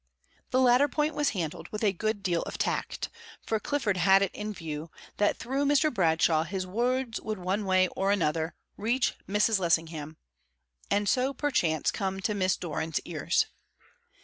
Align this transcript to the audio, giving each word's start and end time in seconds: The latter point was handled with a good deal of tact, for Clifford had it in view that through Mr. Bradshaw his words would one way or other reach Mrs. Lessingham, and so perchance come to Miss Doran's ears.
The 0.49 0.59
latter 0.59 0.87
point 0.87 1.13
was 1.13 1.29
handled 1.29 1.67
with 1.69 1.83
a 1.83 1.93
good 1.93 2.23
deal 2.23 2.41
of 2.41 2.57
tact, 2.57 3.09
for 3.45 3.59
Clifford 3.59 3.97
had 3.97 4.23
it 4.23 4.33
in 4.33 4.51
view 4.51 4.89
that 5.17 5.37
through 5.37 5.63
Mr. 5.65 5.93
Bradshaw 5.93 6.41
his 6.41 6.65
words 6.65 7.21
would 7.21 7.37
one 7.37 7.65
way 7.65 7.87
or 7.89 8.11
other 8.11 8.55
reach 8.77 9.13
Mrs. 9.29 9.59
Lessingham, 9.59 10.17
and 10.89 11.07
so 11.07 11.35
perchance 11.35 11.91
come 11.91 12.19
to 12.21 12.33
Miss 12.33 12.57
Doran's 12.57 12.99
ears. 13.01 13.45